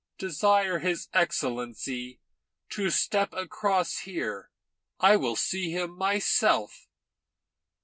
[0.17, 2.21] "Desire his Excellency
[2.71, 4.49] to step across here.
[4.99, 6.87] I will see him myself."